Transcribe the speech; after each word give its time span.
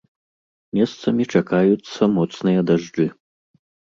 Месцамі 0.77 1.23
чакаюцца 1.35 2.01
моцныя 2.15 2.61
дажджы. 2.69 3.05